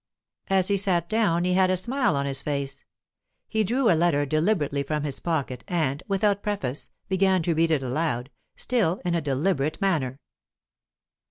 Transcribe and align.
As 0.47 0.69
he 0.69 0.77
sat 0.77 1.07
down, 1.07 1.43
he 1.43 1.53
had 1.53 1.69
a 1.69 1.77
smile 1.77 2.15
on 2.15 2.25
his 2.25 2.41
face; 2.41 2.83
he 3.47 3.63
drew 3.63 3.87
a 3.87 3.93
letter 3.93 4.25
deliberately 4.25 4.81
from 4.81 5.03
his 5.03 5.19
pocket, 5.19 5.63
and, 5.67 6.01
without 6.07 6.41
preface, 6.41 6.89
began 7.07 7.43
to 7.43 7.53
read 7.53 7.69
it 7.69 7.83
aloud, 7.83 8.31
still 8.55 8.99
in 9.05 9.13
a 9.13 9.21
deliberate 9.21 9.79
manner. 9.79 10.17